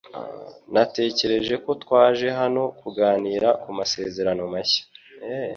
[0.73, 4.83] Natekereje ko twaje hano kuganira ku masezerano mashya.